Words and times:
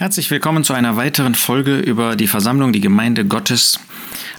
Herzlich 0.00 0.30
willkommen 0.30 0.64
zu 0.64 0.72
einer 0.72 0.96
weiteren 0.96 1.34
Folge 1.34 1.78
über 1.78 2.16
die 2.16 2.26
Versammlung, 2.26 2.72
die 2.72 2.80
Gemeinde 2.80 3.26
Gottes 3.26 3.78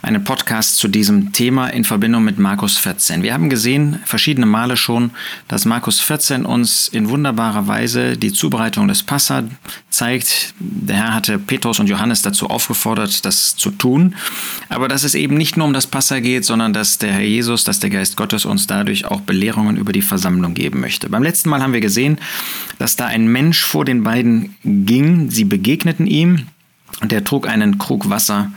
einen 0.02 0.24
Podcast 0.24 0.78
zu 0.78 0.88
diesem 0.88 1.32
Thema 1.32 1.68
in 1.68 1.84
Verbindung 1.84 2.24
mit 2.24 2.40
Markus 2.40 2.78
14. 2.78 3.22
Wir 3.22 3.34
haben 3.34 3.50
gesehen, 3.50 4.00
verschiedene 4.04 4.48
Male 4.48 4.76
schon, 4.76 5.12
dass 5.48 5.66
Markus 5.66 6.00
14 6.00 6.44
uns 6.44 6.88
in 6.88 7.10
wunderbarer 7.10 7.68
Weise 7.68 8.18
die 8.18 8.34
Zubereitung 8.34 8.88
des 8.88 9.04
Passa 9.04 9.44
zeigt. 9.92 10.56
Der 10.60 10.96
Herr 10.96 11.14
hatte 11.14 11.38
Petrus 11.38 11.80
und 11.80 11.88
Johannes 11.88 12.24
dazu 12.24 12.48
aufgefordert, 12.48 13.26
das 13.26 13.56
zu 13.56 13.70
tun. 13.70 14.16
Aber 14.70 14.88
dass 14.88 15.04
es 15.04 15.14
eben 15.14 15.38
nicht 15.38 15.56
nur 15.56 15.68
um 15.68 15.74
das 15.74 15.86
Passa 15.86 16.20
geht, 16.20 16.46
sondern 16.46 16.74
dass 16.74 16.98
der 16.98 17.14
Herr 17.14 17.22
Jesus, 17.22 17.64
dass 17.64 17.80
der 17.80 17.92
Geist 17.92 18.18
Gottes 18.18 18.46
uns 18.46 18.66
dadurch 18.66 19.06
auch 19.06 19.22
Belehrungen 19.22 19.78
über 19.78 19.92
die 19.92 20.02
Versammlung 20.02 20.56
geben 20.56 20.80
möchte. 20.80 21.10
Beim 21.10 21.24
letzten 21.24 21.50
Mal 21.50 21.62
haben 21.62 21.74
wir 21.74 21.82
gesehen, 21.82 22.18
dass 22.80 22.96
da 22.96 23.06
ein 23.06 23.28
Mensch 23.28 23.64
vor 23.64 23.86
den 23.86 24.04
beiden 24.04 24.56
ging. 24.64 25.30
Sie 25.30 25.46
begegneten 25.46 26.08
ihm 26.08 26.48
und 27.02 27.14
er 27.14 27.24
trug 27.24 27.48
einen 27.48 27.78
Krug 27.78 28.10
Wasser 28.10 28.52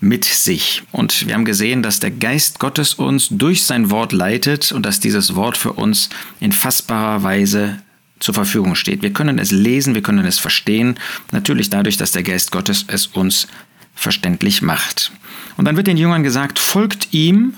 mit 0.00 0.24
sich. 0.24 0.82
Und 0.92 1.26
wir 1.26 1.34
haben 1.34 1.44
gesehen, 1.44 1.82
dass 1.82 2.00
der 2.00 2.10
Geist 2.10 2.60
Gottes 2.60 2.94
uns 2.94 3.28
durch 3.30 3.64
sein 3.64 3.90
Wort 3.90 4.12
leitet 4.12 4.72
und 4.72 4.86
dass 4.86 5.00
dieses 5.00 5.34
Wort 5.34 5.56
für 5.56 5.72
uns 5.72 6.08
in 6.40 6.52
fassbarer 6.52 7.22
Weise 7.22 7.78
zur 8.20 8.34
Verfügung 8.34 8.74
steht. 8.74 9.02
Wir 9.02 9.12
können 9.12 9.38
es 9.38 9.50
lesen, 9.50 9.94
wir 9.94 10.02
können 10.02 10.24
es 10.24 10.38
verstehen, 10.38 10.98
natürlich 11.32 11.70
dadurch, 11.70 11.96
dass 11.96 12.12
der 12.12 12.22
Geist 12.22 12.52
Gottes 12.52 12.84
es 12.88 13.06
uns 13.06 13.48
verständlich 13.94 14.62
macht. 14.62 15.12
Und 15.56 15.64
dann 15.64 15.76
wird 15.76 15.88
den 15.88 15.96
Jüngern 15.96 16.22
gesagt, 16.22 16.58
folgt 16.58 17.12
ihm, 17.12 17.54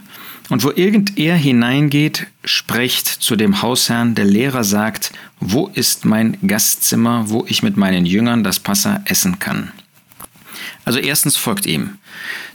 und 0.51 0.65
wo 0.65 0.73
irgend 0.75 1.17
er 1.17 1.37
hineingeht, 1.37 2.27
sprecht 2.45 3.07
zu 3.07 3.37
dem 3.37 3.63
Hausherrn, 3.63 4.17
der 4.17 4.25
Lehrer 4.25 4.65
sagt, 4.65 5.13
wo 5.39 5.69
ist 5.69 6.05
mein 6.05 6.37
Gastzimmer, 6.45 7.31
wo 7.31 7.45
ich 7.47 7.63
mit 7.63 7.77
meinen 7.77 8.05
Jüngern 8.05 8.43
das 8.43 8.59
Passa 8.59 9.01
essen 9.05 9.39
kann. 9.39 9.71
Also 10.85 10.99
erstens 10.99 11.37
folgt 11.37 11.67
ihm. 11.67 11.99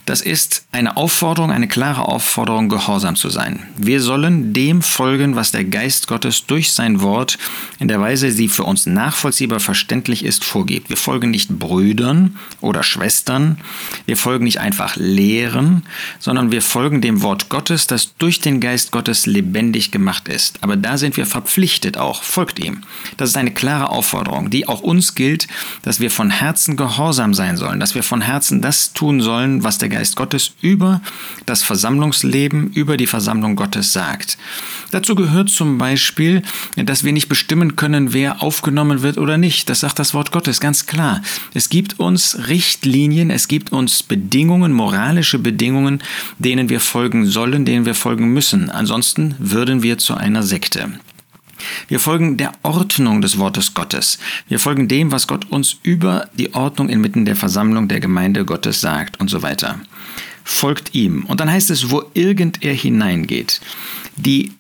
Das 0.06 0.22
ist 0.22 0.66
eine 0.72 0.98
Aufforderung, 0.98 1.52
eine 1.52 1.67
klare 1.67 2.08
Aufforderung, 2.08 2.70
gehorsam 2.70 3.16
zu 3.16 3.30
sein. 3.30 3.64
Wir 3.75 4.02
sollen 4.02 4.53
dem 4.53 4.84
folgen, 4.84 5.36
was 5.36 5.52
der 5.52 5.64
Geist 5.64 6.08
Gottes 6.08 6.45
durch 6.45 6.73
sein 6.73 7.02
Wort 7.02 7.39
in 7.80 7.88
der 7.88 8.00
Weise, 8.00 8.31
die 8.31 8.47
für 8.47 8.66
uns 8.66 8.86
nachvollziehbar 8.86 9.59
verständlich 9.59 10.23
ist, 10.23 10.45
vorgibt. 10.45 10.89
Wir 10.89 10.97
folgen 10.97 11.31
nicht 11.31 11.58
Brüdern 11.58 12.38
oder 12.62 12.84
Schwestern, 12.84 13.58
wir 14.06 14.16
folgen 14.16 14.44
nicht 14.44 14.59
einfach 14.59 14.95
Lehren, 14.95 15.84
sondern 16.19 16.52
wir 16.52 16.62
folgen 16.62 17.02
dem 17.02 17.23
Wort 17.23 17.50
Gottes, 17.50 17.88
das 17.88 18.16
durch 18.19 18.40
den 18.40 18.59
Geist 18.59 18.92
Gottes 18.92 19.25
lebendig 19.25 19.90
gemacht 19.90 20.28
ist. 20.28 20.62
Aber 20.62 20.75
da 20.75 21.00
sind 21.00 21.17
wir 21.17 21.25
verpflichtet 21.25 21.97
auch, 21.97 22.22
folgt 22.22 22.59
ihm. 22.59 22.84
Das 23.17 23.30
ist 23.30 23.38
eine 23.38 23.52
klare 23.52 23.90
Aufforderung, 23.90 24.52
die 24.52 24.67
auch 24.67 24.81
uns 24.81 25.16
gilt, 25.16 25.47
dass 25.81 26.00
wir 26.00 26.12
von 26.12 26.30
Herzen 26.30 26.78
gehorsam 26.78 27.34
sein 27.34 27.58
sollen, 27.58 27.80
dass 27.80 27.95
wir 27.95 28.03
von 28.03 28.22
Herzen 28.22 28.62
das 28.62 28.94
tun 28.94 29.19
sollen, 29.19 29.64
was 29.64 29.80
der 29.80 29.95
Geist 29.96 30.18
Gottes 30.18 30.52
über 30.60 31.02
das 31.46 31.64
Versammlungsleben, 31.64 32.74
über 32.74 32.98
die 32.98 33.08
Versammlung 33.08 33.56
Gottes 33.56 33.94
sagt. 33.94 34.38
Dazu 34.92 35.16
gehört 35.16 35.50
zum 35.50 35.78
Beispiel, 35.78 36.42
dass 36.76 37.06
wir 37.06 37.14
nicht 37.14 37.30
bestimmen 37.30 37.78
können, 37.78 38.12
wer 38.12 38.44
aufgenommen 38.44 39.04
wird 39.04 39.18
oder 39.18 39.38
nicht. 39.38 39.70
Das 39.70 39.80
sagt 39.80 39.98
das 40.00 40.14
Wort 40.14 40.34
Gottes 40.34 40.60
ganz 40.60 40.86
klar. 40.86 41.22
Es 41.54 41.70
gibt 41.70 41.98
uns 41.98 42.50
Richtlinien, 42.50 43.30
es 43.30 43.48
gibt 43.48 43.72
uns 43.72 44.04
Bedingungen, 44.04 44.74
moralische 44.74 45.40
Bedingungen, 45.40 46.04
denen 46.40 46.68
wir 46.68 46.82
folgen 46.82 47.26
sollen, 47.26 47.64
denen 47.64 47.86
wir 47.86 47.96
folgen 47.96 48.34
müssen. 48.34 48.70
Ansonsten 48.70 49.36
würden 49.40 49.82
wir 49.82 49.98
zu 49.98 50.16
einer 50.16 50.44
Sekte. 50.44 50.90
Wir 51.88 52.00
folgen 52.00 52.38
der 52.38 52.52
Ordnung 52.64 53.22
des 53.22 53.38
Wortes 53.38 53.74
Gottes. 53.74 54.20
Wir 54.48 54.60
folgen 54.60 54.88
dem, 54.88 55.12
was 55.12 55.28
Gott 55.28 55.52
uns 55.52 55.78
über 55.84 56.30
die 56.34 56.54
Ordnung 56.54 56.90
inmitten 56.90 57.26
der 57.26 57.36
Versammlung 57.36 57.88
der 57.88 58.00
Gemeinde 58.00 58.46
Gottes 58.46 58.82
sagt 58.82 59.20
und 59.20 59.30
so 59.30 59.42
weiter. 59.42 59.80
Folgt 60.44 60.94
ihm. 60.94 61.26
Und 61.26 61.40
dann 61.40 61.52
heißt 61.52 61.72
es, 61.72 61.90
wo 61.90 62.04
irgend 62.14 62.64
er 62.64 62.74
hineingeht. 62.74 63.62
Die 64.16 64.54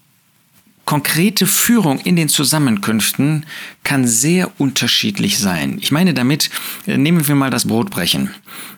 konkrete 0.85 1.47
Führung 1.47 1.99
in 1.99 2.15
den 2.15 2.29
Zusammenkünften 2.29 3.45
kann 3.83 4.07
sehr 4.07 4.51
unterschiedlich 4.59 5.39
sein. 5.39 5.77
Ich 5.81 5.91
meine 5.91 6.13
damit, 6.13 6.49
äh, 6.87 6.97
nehmen 6.97 7.27
wir 7.27 7.35
mal 7.35 7.49
das 7.49 7.67
Brotbrechen. 7.67 8.31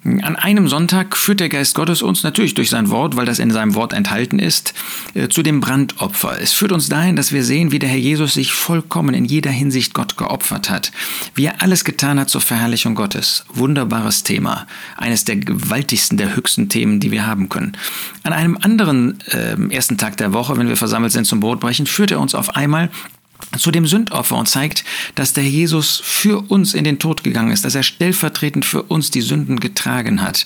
An 0.04 0.36
einem 0.36 0.68
Sonntag 0.68 1.18
führt 1.18 1.40
der 1.40 1.50
Geist 1.50 1.76
Gottes 1.76 2.02
uns 2.02 2.24
natürlich 2.24 2.54
durch 2.54 2.70
sein 2.70 2.90
Wort, 2.90 3.16
weil 3.16 3.26
das 3.26 3.40
in 3.40 3.52
seinem 3.52 3.76
Wort 3.76 3.94
enthalten 3.94 4.40
ist, 4.40 4.74
äh, 5.14 5.28
zu 5.28 5.44
dem 5.44 5.60
Brandopfer. 5.60 6.40
Es 6.42 6.54
führt 6.54 6.72
uns 6.72 6.88
dahin, 6.88 7.16
dass 7.16 7.34
wir 7.34 7.44
sehen, 7.44 7.72
wie 7.72 7.80
der 7.80 7.90
Herr 7.90 7.98
Jesus 7.98 8.34
sich 8.36 8.54
vollkommen 8.54 9.14
in 9.14 9.26
jeder 9.26 9.52
Hinsicht 9.52 9.94
Gott 9.94 10.18
geopfert 10.18 10.70
hat. 10.70 10.92
Wie 11.36 11.46
er 11.46 11.62
alles 11.62 11.84
getan 11.84 12.20
hat 12.20 12.30
zur 12.30 12.42
Verherrlichung 12.42 12.96
Gottes. 12.96 13.46
Wunderbares 13.54 14.24
Thema. 14.24 14.66
Eines 14.96 15.26
der 15.26 15.38
gewaltigsten, 15.38 16.18
der 16.18 16.36
höchsten 16.36 16.70
Themen, 16.70 17.00
die 17.00 17.12
wir 17.12 17.26
haben 17.26 17.50
können. 17.50 17.76
An 18.24 18.34
einem 18.34 18.58
anderen 18.62 19.20
äh, 19.28 19.56
ersten 19.74 19.98
Tag 19.98 20.18
der 20.18 20.34
Woche, 20.34 20.58
wenn 20.58 20.70
wir 20.70 20.78
versammelt 20.78 21.12
sind 21.12 21.26
zum 21.26 21.40
Brotbrechen, 21.40 21.86
führt 21.98 22.12
er 22.12 22.20
uns 22.20 22.36
auf 22.36 22.56
einmal 22.56 22.92
zu 23.58 23.72
dem 23.72 23.88
Sündopfer 23.88 24.36
und 24.36 24.48
zeigt, 24.48 24.84
dass 25.16 25.34
der 25.34 25.44
Jesus 25.44 26.02
für 26.04 26.42
uns 26.50 26.74
in 26.74 26.84
den 26.84 27.00
Tod 27.00 27.24
gegangen 27.24 27.52
ist, 27.52 27.66
dass 27.66 27.76
er 27.76 27.84
stellvertretend 27.84 28.66
für 28.66 28.84
uns 28.84 29.10
die 29.10 29.22
Sünden 29.22 29.60
getragen 29.60 30.22
hat, 30.22 30.46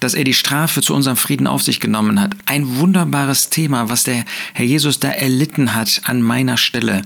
dass 0.00 0.14
er 0.14 0.24
die 0.24 0.34
Strafe 0.34 0.80
zu 0.80 0.94
unserem 0.94 1.16
Frieden 1.16 1.46
auf 1.46 1.62
sich 1.62 1.80
genommen 1.80 2.20
hat. 2.20 2.34
Ein 2.46 2.78
wunderbares 2.78 3.50
Thema, 3.50 3.88
was 3.88 4.04
der 4.04 4.24
Herr 4.54 4.64
Jesus 4.64 5.00
da 5.00 5.10
erlitten 5.10 5.74
hat 5.74 6.02
an 6.04 6.22
meiner 6.22 6.56
Stelle. 6.56 7.02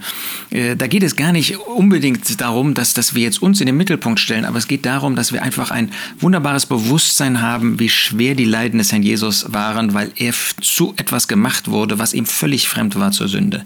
Äh, 0.51 0.77
da 0.77 0.87
geht 0.87 1.03
es 1.03 1.17
gar 1.17 1.33
nicht 1.33 1.57
unbedingt 1.59 2.41
darum, 2.41 2.75
dass, 2.75 2.95
dass 2.95 3.15
wir 3.15 3.23
jetzt 3.23 3.43
uns 3.43 3.61
in 3.61 3.67
den 3.67 3.77
Mittelpunkt 3.77 4.21
stellen, 4.21 4.45
aber 4.45 4.59
es 4.59 4.69
geht 4.69 4.87
darum, 4.87 5.17
dass 5.17 5.33
wir 5.33 5.43
einfach 5.43 5.71
ein 5.71 5.91
wunderbares 6.21 6.67
Bewusstsein 6.67 7.43
haben, 7.43 7.81
wie 7.81 7.89
schwer 7.89 8.35
die 8.35 8.45
Leiden 8.45 8.79
des 8.79 8.93
Herrn 8.93 9.03
Jesus 9.03 9.53
waren, 9.53 9.95
weil 9.95 10.13
er 10.17 10.33
zu 10.61 10.95
etwas 10.97 11.29
gemacht 11.29 11.69
wurde, 11.69 11.99
was 11.99 12.15
ihm 12.15 12.27
völlig 12.27 12.69
fremd 12.69 12.97
war 12.97 13.11
zur 13.11 13.29
Sünde. 13.29 13.65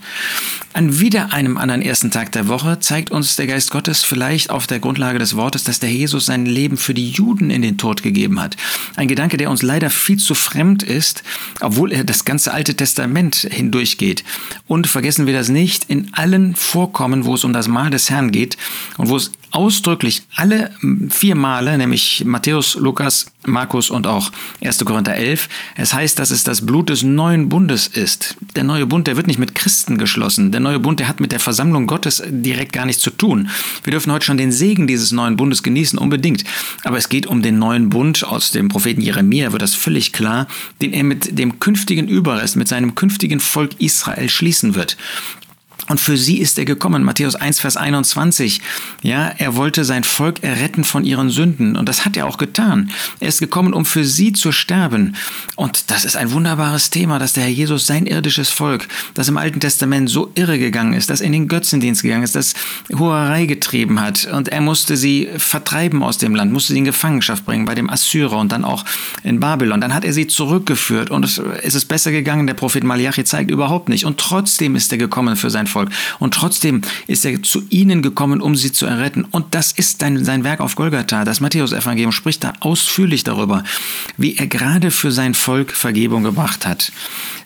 An 0.73 0.99
wieder 1.01 1.33
einem 1.33 1.58
anderen 1.59 1.83
ersten 1.83 2.11
Tag 2.11 2.33
der 2.33 2.49
Woche 2.49 2.81
zeigt 2.81 3.11
uns 3.11 3.37
der 3.37 3.47
Geist 3.47 3.71
Gottes 3.71 4.05
vielleicht 4.05 4.51
auf 4.51 4.67
der 4.67 4.79
Grundlage 4.79 5.19
des 5.19 5.37
Wortes, 5.37 5.65
dass 5.65 5.81
der 5.81 5.91
Jesus 5.91 6.27
sein 6.27 6.47
Leben 6.47 6.77
für 6.77 6.95
die 6.95 7.11
Juden 7.11 7.51
in 7.51 7.63
den 7.63 7.79
Tod 7.79 8.03
gegeben 8.03 8.41
hat. 8.41 8.57
Ein 8.97 9.09
Gedanke, 9.09 9.37
der 9.37 9.51
uns 9.51 9.63
leider 9.63 9.91
viel 9.91 10.19
zu 10.19 10.35
fremd 10.35 10.83
ist, 10.83 11.23
obwohl 11.61 11.93
er 11.93 12.05
das 12.05 12.25
ganze 12.25 12.53
Alte 12.53 12.75
Testament 12.75 13.49
hindurchgeht. 13.51 14.25
Und 14.67 14.87
vergessen 14.87 15.27
wir 15.27 15.35
das 15.35 15.49
nicht, 15.49 15.85
in 15.85 16.11
allen 16.13 16.57
Vorkommen, 16.57 17.25
wo 17.25 17.35
es 17.35 17.45
um 17.45 17.53
das 17.53 17.69
Mahl 17.69 17.91
des 17.91 18.11
Herrn 18.11 18.33
geht 18.33 18.57
und 18.97 19.09
wo 19.09 19.17
es 19.17 19.33
ausdrücklich 19.51 20.23
alle 20.35 20.71
vier 21.11 21.35
Male, 21.35 21.77
nämlich 21.79 22.25
Matthäus, 22.25 22.75
Lukas, 22.75 23.27
Markus 23.47 23.91
und 23.91 24.07
auch 24.07 24.31
1. 24.63 24.85
Korinther 24.85 25.15
11. 25.15 25.49
Es 25.77 25.95
heißt, 25.95 26.19
dass 26.19 26.31
es 26.31 26.45
das 26.45 26.65
Blut 26.65 26.91
des 26.91 27.03
neuen 27.03 27.49
Bundes 27.49 27.87
ist. 27.87 28.37
Der 28.57 28.65
neue 28.65 28.87
Bund, 28.87 29.07
der 29.07 29.17
wird 29.17 29.27
nicht 29.27 29.39
mit 29.39 29.55
Christen 29.55 29.99
geschlossen. 29.99 30.53
Der 30.53 30.61
neue 30.61 30.79
Bund, 30.79 31.01
der 31.01 31.09
hat 31.09 31.21
mit 31.21 31.33
der 31.33 31.41
Versammlung 31.41 31.87
Gottes 31.87 32.23
direkt 32.27 32.73
gar 32.73 32.87
nichts 32.87 33.03
zu 33.03 33.11
tun. 33.11 33.49
Wir 33.85 33.91
dürfen 33.93 34.13
heute 34.13 34.27
schon 34.27 34.37
den 34.37 34.53
Segen 34.53 34.87
dieses 34.87 35.13
neuen 35.13 35.37
Bundes 35.37 35.63
genießen, 35.63 35.99
unbedingt. 35.99 36.45
Aber 36.85 36.99
es 36.99 37.09
geht 37.09 37.27
um 37.27 37.43
den 37.43 37.59
neuen 37.59 37.91
Bund 37.91 38.25
aus 38.25 38.51
dem 38.51 38.69
Propheten 38.69 39.01
Jeremia, 39.01 39.53
wird 39.53 39.63
das 39.63 39.75
völlig 39.75 40.13
klar, 40.13 40.47
den 40.83 40.93
er 40.93 41.05
mit 41.05 41.39
dem 41.39 41.59
künftigen 41.61 42.09
Überrest, 42.09 42.57
mit 42.57 42.69
seinem 42.69 42.95
künftigen 42.95 43.41
Volk 43.41 43.73
Israel 43.81 44.29
schließen 44.29 44.75
wird. 44.75 44.97
Und 45.89 46.01
für 46.01 46.17
sie 46.17 46.39
ist 46.39 46.59
er 46.59 46.65
gekommen. 46.65 47.03
Matthäus 47.03 47.35
1, 47.35 47.61
Vers 47.61 47.77
21. 47.77 48.61
Ja, 49.03 49.33
er 49.39 49.57
wollte 49.57 49.85
sein 49.85 50.05
Volk 50.05 50.43
erretten 50.43 50.85
von 50.85 51.05
ihren 51.05 51.31
Sünden. 51.31 51.77
Und 51.77 51.89
das 51.89 52.05
hat 52.05 52.17
er 52.17 52.27
auch 52.27 52.37
getan. 52.37 52.91
Er 53.21 53.29
ist 53.29 53.41
gekommen, 53.41 53.73
um 53.73 53.85
für 53.85 54.05
sie 54.05 54.33
zu 54.33 54.53
sterben. 54.53 55.17
Und 55.57 55.91
das 55.91 56.05
ist 56.05 56.17
ein 56.17 56.33
wunderbares 56.33 56.91
Thema, 56.91 57.19
dass 57.19 57.33
der 57.33 57.45
Herr 57.45 57.51
Jesus 57.51 57.87
sein 57.87 58.07
irdisches 58.07 58.51
Volk, 58.51 58.87
das 59.15 59.29
im 59.29 59.37
Alten 59.37 59.61
Testament 59.61 60.11
so 60.11 60.31
irre 60.35 60.59
gegangen 60.59 60.93
ist, 60.93 61.11
das 61.11 61.21
in 61.21 61.33
den 61.33 61.49
Götzendienst 61.49 62.03
gegangen 62.03 62.23
ist, 62.23 62.35
das 62.35 62.55
Hurerei 62.93 63.47
getrieben 63.47 64.01
hat. 64.01 64.27
Und 64.27 64.49
er 64.49 64.61
musste 64.61 64.97
sie 64.97 65.29
vertreiben 65.37 66.03
aus 66.03 66.19
dem 66.19 66.35
Land, 66.35 66.53
musste 66.53 66.73
sie 66.73 66.79
in 66.79 66.85
Gefangenschaft 66.85 67.45
bringen 67.47 67.65
bei 67.65 67.75
dem 67.75 67.89
Assyrer 67.91 68.39
und 68.39 68.53
dann 68.53 68.65
auch 68.65 68.85
in 69.23 69.41
Babylon. 69.41 69.81
Dann 69.81 69.95
hat 69.95 70.05
er 70.05 70.13
sie 70.13 70.27
zurückgeführt 70.27 71.11
und 71.11 71.25
es 71.25 71.39
ist 71.75 71.87
besser 71.87 72.13
gegangen. 72.13 72.47
Der 72.47 72.55
Prophet 72.55 72.85
Malachi 72.85 73.25
zeigt 73.25 73.51
überhaupt 73.51 73.89
nicht. 73.89 74.05
Und 74.05 74.19
trotzdem 74.19 74.77
ist 74.77 74.93
er 74.93 74.99
gekommen 74.99 75.37
für 75.37 75.51
sein 75.51 75.67
Volk. 75.67 75.78
Volk. 75.79 75.91
Und 76.19 76.35
trotzdem 76.35 76.83
ist 77.07 77.25
er 77.25 77.43
zu 77.43 77.63
ihnen 77.71 78.03
gekommen, 78.03 78.41
um 78.41 78.57
sie 78.57 78.73
zu 78.73 78.87
erretten. 78.87 79.25
Und 79.31 79.55
das 79.55 79.73
ist 79.73 80.01
sein, 80.01 80.25
sein 80.25 80.45
Werk 80.45 80.61
auf 80.61 80.75
Golgatha. 80.75 81.25
Das 81.25 81.41
Matthäus-Evangelium 81.41 82.13
spricht 82.13 82.43
da 82.45 82.53
ausführlich 82.61 83.25
darüber, 83.25 83.63
wie 84.17 84.37
er 84.37 84.47
gerade 84.47 84.91
für 84.91 85.13
sein 85.13 85.35
Volk 85.35 85.73
Vergebung 85.73 86.25
gebracht 86.25 86.67
hat. 86.67 86.93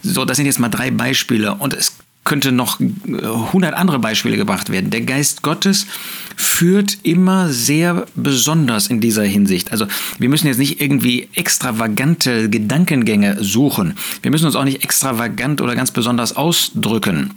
So, 0.02 0.24
das 0.24 0.36
sind 0.36 0.46
jetzt 0.46 0.58
mal 0.58 0.68
drei 0.68 0.90
Beispiele. 0.90 1.54
Und 1.54 1.74
es 1.74 1.92
könnte 2.24 2.52
noch 2.52 2.78
100 2.80 3.74
andere 3.74 3.98
Beispiele 3.98 4.36
gebracht 4.36 4.70
werden. 4.70 4.90
Der 4.90 5.00
Geist 5.00 5.42
Gottes 5.42 5.86
führt 6.36 6.98
immer 7.02 7.48
sehr 7.50 8.06
besonders 8.14 8.86
in 8.86 9.00
dieser 9.00 9.24
Hinsicht. 9.24 9.72
Also 9.72 9.86
wir 10.18 10.28
müssen 10.28 10.46
jetzt 10.46 10.58
nicht 10.58 10.80
irgendwie 10.80 11.28
extravagante 11.34 12.48
Gedankengänge 12.48 13.42
suchen. 13.42 13.94
Wir 14.22 14.30
müssen 14.30 14.46
uns 14.46 14.54
auch 14.54 14.64
nicht 14.64 14.84
extravagant 14.84 15.60
oder 15.60 15.74
ganz 15.74 15.90
besonders 15.90 16.36
ausdrücken. 16.36 17.32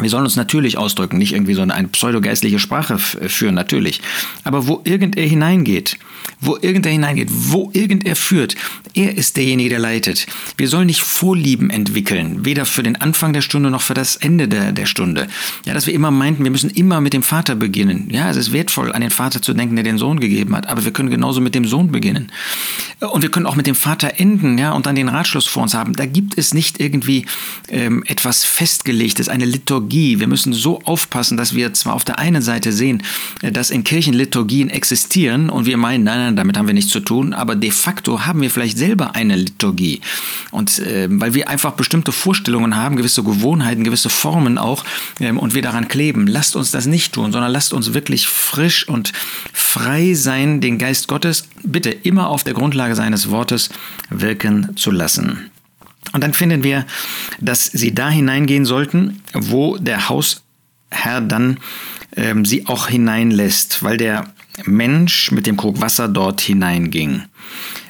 Wir 0.00 0.10
sollen 0.10 0.24
uns 0.24 0.36
natürlich 0.36 0.78
ausdrücken, 0.78 1.18
nicht 1.18 1.32
irgendwie 1.32 1.54
so 1.54 1.62
eine 1.62 1.88
pseudogeistliche 1.88 2.58
Sprache 2.58 2.98
führen, 2.98 3.54
natürlich. 3.54 4.00
Aber 4.44 4.66
wo 4.66 4.80
irgender 4.84 5.22
hineingeht, 5.22 5.98
wo 6.40 6.56
irgender 6.56 6.90
hineingeht, 6.90 7.28
wo 7.30 7.70
irgender 7.72 8.16
führt, 8.16 8.56
er 8.94 9.16
ist 9.16 9.36
derjenige, 9.36 9.70
der 9.70 9.78
leitet. 9.78 10.26
Wir 10.56 10.68
sollen 10.68 10.86
nicht 10.86 11.02
Vorlieben 11.02 11.70
entwickeln, 11.70 12.44
weder 12.44 12.64
für 12.64 12.82
den 12.82 12.96
Anfang 12.96 13.32
der 13.32 13.42
Stunde 13.42 13.70
noch 13.70 13.82
für 13.82 13.94
das 13.94 14.16
Ende 14.16 14.48
der, 14.48 14.72
der 14.72 14.86
Stunde. 14.86 15.28
Ja, 15.64 15.74
dass 15.74 15.86
wir 15.86 15.94
immer 15.94 16.10
meinten, 16.10 16.44
wir 16.44 16.50
müssen 16.50 16.70
immer 16.70 17.00
mit 17.00 17.12
dem 17.12 17.22
Vater 17.22 17.54
beginnen. 17.54 18.08
Ja, 18.10 18.30
es 18.30 18.36
ist 18.36 18.52
wertvoll, 18.52 18.92
an 18.92 19.00
den 19.00 19.10
Vater 19.10 19.42
zu 19.42 19.52
denken, 19.52 19.76
der 19.76 19.84
den 19.84 19.98
Sohn 19.98 20.18
gegeben 20.18 20.56
hat, 20.56 20.68
aber 20.68 20.84
wir 20.84 20.92
können 20.92 21.10
genauso 21.10 21.40
mit 21.40 21.54
dem 21.54 21.66
Sohn 21.66 21.92
beginnen. 21.92 22.32
Und 23.00 23.22
wir 23.22 23.30
können 23.30 23.46
auch 23.46 23.56
mit 23.56 23.66
dem 23.66 23.74
Vater 23.74 24.14
enden, 24.18 24.58
ja, 24.58 24.72
und 24.72 24.86
dann 24.86 24.94
den 24.94 25.08
Ratschluss 25.08 25.46
vor 25.46 25.62
uns 25.62 25.74
haben. 25.74 25.94
Da 25.94 26.06
gibt 26.06 26.36
es 26.36 26.54
nicht 26.54 26.80
irgendwie 26.80 27.26
ähm, 27.68 28.04
etwas 28.06 28.44
Festgelegtes, 28.44 29.28
eine 29.28 29.44
Liturgie. 29.44 29.89
Wir 29.90 30.26
müssen 30.26 30.52
so 30.52 30.80
aufpassen, 30.82 31.36
dass 31.36 31.54
wir 31.54 31.72
zwar 31.74 31.94
auf 31.94 32.04
der 32.04 32.18
einen 32.18 32.42
Seite 32.42 32.72
sehen, 32.72 33.02
äh, 33.42 33.52
dass 33.52 33.70
in 33.70 33.84
Kirchen 33.84 34.14
Liturgien 34.14 34.70
existieren 34.70 35.50
und 35.50 35.66
wir 35.66 35.76
meinen, 35.76 36.04
nein, 36.04 36.18
nein, 36.18 36.36
damit 36.36 36.56
haben 36.56 36.66
wir 36.66 36.74
nichts 36.74 36.90
zu 36.90 37.00
tun, 37.00 37.32
aber 37.32 37.56
de 37.56 37.70
facto 37.70 38.26
haben 38.26 38.40
wir 38.40 38.50
vielleicht 38.50 38.78
selber 38.78 39.14
eine 39.14 39.36
Liturgie. 39.36 40.00
Und 40.50 40.78
äh, 40.80 41.08
weil 41.10 41.34
wir 41.34 41.48
einfach 41.48 41.72
bestimmte 41.72 42.12
Vorstellungen 42.12 42.76
haben, 42.76 42.96
gewisse 42.96 43.22
Gewohnheiten, 43.22 43.84
gewisse 43.84 44.10
Formen 44.10 44.58
auch, 44.58 44.84
ähm, 45.20 45.38
und 45.38 45.54
wir 45.54 45.62
daran 45.62 45.88
kleben. 45.88 46.26
Lasst 46.26 46.56
uns 46.56 46.70
das 46.70 46.86
nicht 46.86 47.12
tun, 47.12 47.32
sondern 47.32 47.50
lasst 47.50 47.72
uns 47.72 47.94
wirklich 47.94 48.28
frisch 48.28 48.88
und 48.88 49.12
frei 49.52 50.14
sein, 50.14 50.60
den 50.60 50.78
Geist 50.78 51.08
Gottes 51.08 51.48
bitte 51.62 51.90
immer 51.90 52.28
auf 52.28 52.44
der 52.44 52.54
Grundlage 52.54 52.94
seines 52.94 53.30
Wortes 53.30 53.70
wirken 54.10 54.76
zu 54.76 54.90
lassen. 54.90 55.50
Und 56.12 56.24
dann 56.24 56.34
finden 56.34 56.62
wir, 56.62 56.86
dass 57.40 57.66
sie 57.66 57.94
da 57.94 58.10
hineingehen 58.10 58.64
sollten, 58.64 59.22
wo 59.32 59.76
der 59.76 60.08
Hausherr 60.08 61.20
dann 61.22 61.58
ähm, 62.16 62.44
sie 62.44 62.66
auch 62.66 62.88
hineinlässt, 62.88 63.82
weil 63.82 63.96
der 63.96 64.32
Mensch 64.64 65.30
mit 65.30 65.46
dem 65.46 65.56
Krug 65.56 65.80
Wasser 65.80 66.08
dort 66.08 66.40
hineinging. 66.40 67.22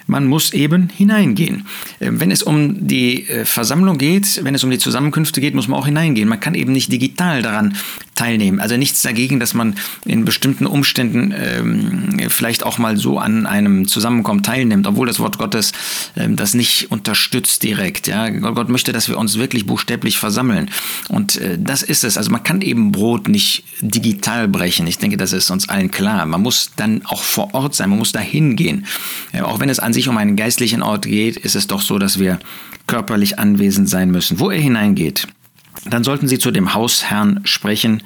Man 0.06 0.26
muss 0.26 0.52
eben 0.52 0.88
hineingehen. 0.88 1.66
Ähm, 2.00 2.20
wenn 2.20 2.30
es 2.30 2.42
um 2.42 2.86
die 2.86 3.28
äh, 3.28 3.44
Versammlung 3.44 3.96
geht, 3.96 4.44
wenn 4.44 4.54
es 4.54 4.64
um 4.64 4.70
die 4.70 4.78
Zusammenkünfte 4.78 5.40
geht, 5.40 5.54
muss 5.54 5.68
man 5.68 5.78
auch 5.78 5.86
hineingehen. 5.86 6.28
Man 6.28 6.40
kann 6.40 6.54
eben 6.54 6.72
nicht 6.72 6.90
digital 6.90 7.42
daran 7.42 7.76
teilnehmen. 8.20 8.60
Also 8.60 8.76
nichts 8.76 9.00
dagegen, 9.00 9.40
dass 9.40 9.54
man 9.54 9.76
in 10.04 10.26
bestimmten 10.26 10.66
Umständen 10.66 11.32
ähm, 11.34 12.28
vielleicht 12.28 12.66
auch 12.66 12.76
mal 12.76 12.98
so 12.98 13.18
an 13.18 13.46
einem 13.46 13.88
Zusammenkommen 13.88 14.42
teilnimmt, 14.42 14.86
obwohl 14.86 15.06
das 15.06 15.20
Wort 15.20 15.38
Gottes 15.38 15.72
ähm, 16.16 16.36
das 16.36 16.52
nicht 16.52 16.90
unterstützt 16.90 17.62
direkt. 17.62 18.08
Ja? 18.08 18.28
Gott 18.28 18.68
möchte, 18.68 18.92
dass 18.92 19.08
wir 19.08 19.16
uns 19.16 19.38
wirklich 19.38 19.64
buchstäblich 19.64 20.18
versammeln. 20.18 20.70
Und 21.08 21.38
äh, 21.38 21.56
das 21.58 21.82
ist 21.82 22.04
es. 22.04 22.18
Also 22.18 22.30
man 22.30 22.42
kann 22.42 22.60
eben 22.60 22.92
Brot 22.92 23.28
nicht 23.28 23.64
digital 23.80 24.48
brechen. 24.48 24.86
Ich 24.86 24.98
denke, 24.98 25.16
das 25.16 25.32
ist 25.32 25.48
uns 25.50 25.70
allen 25.70 25.90
klar. 25.90 26.26
Man 26.26 26.42
muss 26.42 26.72
dann 26.76 27.00
auch 27.06 27.22
vor 27.22 27.54
Ort 27.54 27.74
sein, 27.74 27.88
man 27.88 27.98
muss 27.98 28.12
dahin 28.12 28.54
gehen. 28.54 28.84
Äh, 29.32 29.40
auch 29.40 29.60
wenn 29.60 29.70
es 29.70 29.80
an 29.80 29.94
sich 29.94 30.08
um 30.08 30.18
einen 30.18 30.36
geistlichen 30.36 30.82
Ort 30.82 31.06
geht, 31.06 31.38
ist 31.38 31.56
es 31.56 31.68
doch 31.68 31.80
so, 31.80 31.98
dass 31.98 32.18
wir 32.18 32.38
körperlich 32.86 33.38
anwesend 33.38 33.88
sein 33.88 34.10
müssen. 34.10 34.40
Wo 34.40 34.50
er 34.50 34.60
hineingeht, 34.60 35.26
dann 35.86 36.04
sollten 36.04 36.28
Sie 36.28 36.38
zu 36.38 36.50
dem 36.50 36.74
Hausherrn 36.74 37.40
sprechen. 37.44 38.02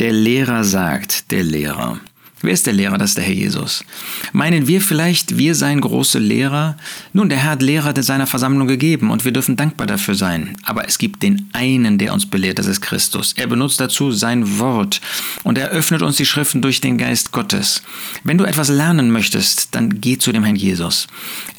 Der 0.00 0.12
Lehrer 0.12 0.64
sagt, 0.64 1.30
der 1.30 1.42
Lehrer. 1.42 2.00
Wer 2.44 2.52
ist 2.52 2.66
der 2.66 2.74
Lehrer? 2.74 2.98
Das 2.98 3.10
ist 3.10 3.16
der 3.16 3.24
Herr 3.24 3.32
Jesus. 3.32 3.86
Meinen 4.34 4.66
wir 4.66 4.82
vielleicht, 4.82 5.38
wir 5.38 5.54
seien 5.54 5.80
große 5.80 6.18
Lehrer? 6.18 6.76
Nun, 7.14 7.30
der 7.30 7.38
Herr 7.38 7.52
hat 7.52 7.62
Lehrer 7.62 7.94
seiner 8.02 8.26
Versammlung 8.26 8.68
gegeben 8.68 9.10
und 9.10 9.24
wir 9.24 9.32
dürfen 9.32 9.56
dankbar 9.56 9.86
dafür 9.86 10.14
sein. 10.14 10.54
Aber 10.62 10.86
es 10.86 10.98
gibt 10.98 11.22
den 11.22 11.48
einen, 11.54 11.96
der 11.96 12.12
uns 12.12 12.26
belehrt, 12.26 12.58
das 12.58 12.66
ist 12.66 12.82
Christus. 12.82 13.32
Er 13.38 13.46
benutzt 13.46 13.80
dazu 13.80 14.12
sein 14.12 14.58
Wort 14.58 15.00
und 15.42 15.56
er 15.56 15.70
öffnet 15.70 16.02
uns 16.02 16.18
die 16.18 16.26
Schriften 16.26 16.60
durch 16.60 16.82
den 16.82 16.98
Geist 16.98 17.32
Gottes. 17.32 17.82
Wenn 18.24 18.36
du 18.36 18.44
etwas 18.44 18.68
lernen 18.68 19.10
möchtest, 19.10 19.74
dann 19.74 20.02
geh 20.02 20.18
zu 20.18 20.30
dem 20.30 20.44
Herrn 20.44 20.56
Jesus. 20.56 21.06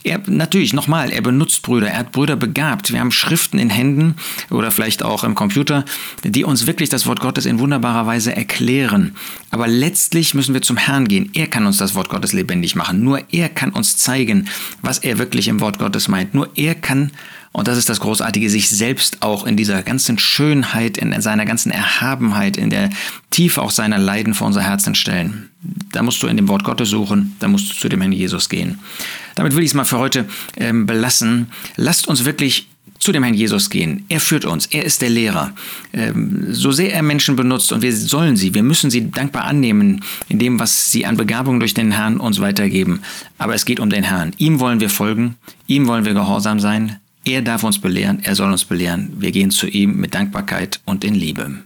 Er, 0.04 0.22
natürlich, 0.28 0.74
nochmal, 0.74 1.12
er 1.12 1.22
benutzt 1.22 1.64
Brüder, 1.64 1.88
er 1.88 1.98
hat 1.98 2.12
Brüder 2.12 2.36
begabt. 2.36 2.94
Wir 2.94 3.00
haben 3.00 3.12
Schriften 3.12 3.58
in 3.58 3.72
Händen 3.72 4.18
oder 4.52 4.70
vielleicht 4.70 5.02
auch 5.02 5.24
im 5.24 5.34
Computer, 5.34 5.84
die 6.24 6.44
uns 6.44 6.68
wirklich 6.68 6.90
das 6.90 7.08
Wort 7.08 7.22
Gottes 7.22 7.48
in 7.48 7.58
wunderbarer 7.58 8.06
Weise 8.06 8.36
erklären. 8.36 9.16
Aber 9.50 9.68
letztlich 9.68 10.36
müssen 10.36 10.54
wir 10.54 10.62
zum 10.62 10.75
Herrn 10.77 11.07
gehen. 11.07 11.30
Er 11.33 11.48
kann 11.48 11.66
uns 11.66 11.77
das 11.77 11.95
Wort 11.95 12.10
Gottes 12.10 12.33
lebendig 12.33 12.75
machen. 12.75 13.04
Nur 13.04 13.22
er 13.31 13.50
kann 13.50 13.72
uns 13.72 13.98
zeigen, 13.98 14.48
was 14.81 15.00
er 15.00 15.18
wirklich 15.18 15.48
im 15.48 15.62
Wort 15.62 15.80
Gottes 15.80 16.07
meint. 16.07 16.33
Nur 16.33 16.50
er 16.56 16.75
kann 16.75 17.12
und 17.56 17.69
das 17.69 17.77
ist 17.77 17.88
das 17.88 18.01
Großartige, 18.01 18.50
sich 18.50 18.68
selbst 18.68 19.22
auch 19.22 19.45
in 19.45 19.56
dieser 19.56 19.81
ganzen 19.81 20.19
Schönheit, 20.19 20.98
in 20.98 21.22
seiner 21.22 21.45
ganzen 21.45 21.72
Erhabenheit, 21.72 22.57
in 22.57 22.69
der 22.69 22.89
Tiefe 23.30 23.62
auch 23.62 23.72
seiner 23.72 23.98
Leiden 23.98 24.33
vor 24.33 24.48
unser 24.48 24.62
Herzen 24.62 24.94
stellen. 24.94 25.50
Da 25.94 26.04
musst 26.04 26.22
du 26.22 26.27
in 26.27 26.36
dem 26.36 26.50
Wort 26.50 26.66
Gottes 26.66 26.89
suchen, 26.89 27.33
da 27.39 27.48
musst 27.48 27.72
du 27.72 27.75
zu 27.75 27.88
dem 27.88 28.01
Herrn 28.01 28.12
Jesus 28.12 28.50
gehen. 28.50 28.80
Damit 29.36 29.56
will 29.56 29.63
ich 29.63 29.69
es 29.69 29.74
mal 29.74 29.86
für 29.86 30.00
heute 30.00 30.25
ähm, 30.57 30.86
belassen. 30.86 31.48
Lasst 31.77 32.10
uns 32.10 32.25
wirklich 32.25 32.68
zu 33.06 33.12
dem 33.12 33.24
Herrn 33.24 33.36
Jesus 33.36 33.69
gehen. 33.69 34.04
Er 34.10 34.19
führt 34.19 34.46
uns. 34.46 34.66
Er 34.66 34.84
ist 34.84 35.02
der 35.02 35.10
Lehrer. 35.10 35.54
Ähm, 35.94 36.48
so 36.50 36.72
sehr 36.72 36.92
er 36.92 37.04
Menschen 37.04 37.36
benutzt 37.36 37.72
und 37.72 37.84
wir 37.84 37.96
sollen 37.96 38.36
sie, 38.36 38.56
wir 38.56 38.63
müssen 38.63 38.90
sie 38.90 39.12
dankbar 39.12 39.46
annehmen 39.46 40.04
in 40.28 40.40
dem, 40.40 40.60
was 40.60 40.92
sie 40.92 41.06
an 41.06 41.16
Begabung 41.16 41.60
durch 41.60 41.75
den 41.75 41.92
Herrn 41.92 42.18
uns 42.18 42.42
weitergeben. 42.42 43.02
Aber 43.38 43.54
es 43.54 43.66
geht 43.66 43.80
um 43.80 43.92
den 43.92 44.04
Herrn. 44.04 44.34
Ihm 44.40 44.60
wollen 44.60 44.80
wir 44.80 44.90
folgen. 44.90 45.36
Ihm 45.68 45.86
wollen 45.86 46.06
wir 46.06 46.16
gehorsam 46.16 46.60
sein. 46.60 46.98
Er 47.25 47.44
darf 47.44 47.63
uns 47.63 47.80
belehren, 47.80 48.19
er 48.24 48.36
soll 48.36 48.52
uns 48.52 48.66
belehren. 48.66 49.13
Wir 49.19 49.31
gehen 49.31 49.51
zu 49.51 49.68
ihm 49.68 49.98
mit 49.98 50.13
Dankbarkeit 50.13 50.80
und 50.86 51.04
in 51.04 51.13
Liebe. 51.16 51.63